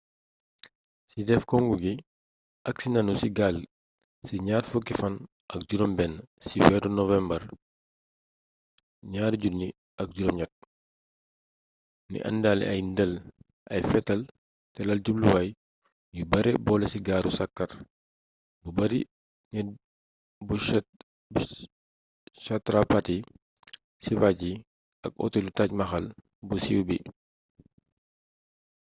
ci 1.09 1.17
def 1.27 1.43
congu 1.51 1.75
gi 1.83 1.93
agsi 2.69 2.87
nanu 2.91 3.13
ci 3.21 3.27
gaal 3.37 3.57
ci 4.25 4.33
ñaar 4.47 4.63
fukki 4.71 4.93
fan 4.99 5.15
ak 5.53 5.61
juróom 5.67 5.91
benn 5.97 6.13
ci 6.47 6.57
weeru 6.65 6.89
nowembar 6.99 7.41
2008 9.11 10.51
n 12.11 12.13
indaale 12.29 12.63
ay 12.71 12.81
ndel 12.91 13.11
ay 13.73 13.81
fetal 13.91 14.21
te 14.73 14.79
laal 14.87 15.01
jubluwaay 15.05 15.49
yu 16.15 16.23
bare 16.31 16.51
boole 16.65 16.85
ci 16.91 16.99
gaaru 17.07 17.29
saxaar 17.39 17.71
buy 18.61 18.71
bari 18.77 18.99
nit 19.51 19.67
bu 20.45 20.55
chhatrapati 22.43 23.15
shivaji 24.03 24.51
ak 25.05 25.13
otelu 25.25 25.49
taj 25.57 25.71
mahal 25.79 26.05
bu 26.47 26.55
siiw 26.63 26.81
bi 26.87 26.97